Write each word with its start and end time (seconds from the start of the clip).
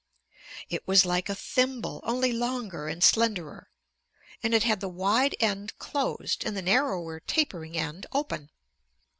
It 0.67 0.87
was 0.87 1.05
like 1.05 1.29
a 1.29 1.35
thimble, 1.35 1.99
only 2.01 2.33
longer 2.33 2.87
and 2.87 3.03
slenderer, 3.03 3.69
and 4.41 4.51
it 4.55 4.63
had 4.63 4.79
the 4.79 4.89
wide 4.89 5.35
end 5.39 5.77
closed 5.77 6.43
and 6.43 6.57
the 6.57 6.63
narrower 6.63 7.19
tapering 7.19 7.77
end 7.77 8.07
open. 8.11 8.49